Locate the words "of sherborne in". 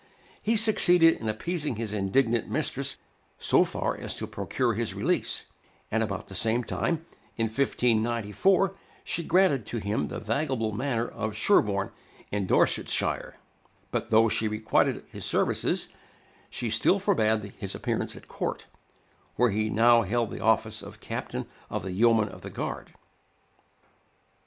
11.07-12.47